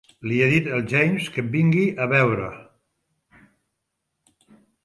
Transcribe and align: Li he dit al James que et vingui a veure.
Li 0.29 0.37
he 0.43 0.45
dit 0.53 0.69
al 0.77 0.85
James 0.93 1.27
que 1.35 1.43
et 1.43 1.51
vingui 1.57 1.85
a 2.05 2.09
veure. 2.15 2.49